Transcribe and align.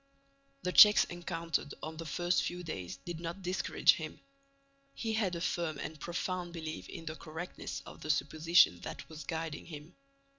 The 0.63 0.71
checks 0.71 1.03
encountered 1.03 1.75
on 1.83 1.97
the 1.97 2.07
first 2.07 2.41
few 2.41 2.63
days, 2.63 2.97
did 3.05 3.19
not 3.19 3.43
discourage 3.43 3.93
him. 3.97 4.19
He 4.95 5.13
had 5.13 5.35
a 5.35 5.41
firm 5.41 5.77
and 5.77 5.99
profound 5.99 6.53
belief 6.53 6.89
in 6.89 7.05
the 7.05 7.13
correctness 7.15 7.83
of 7.85 8.01
the 8.01 8.09
supposition 8.09 8.79
that 8.79 9.07
was 9.09 9.23
guiding 9.25 9.67
him. 9.67 9.93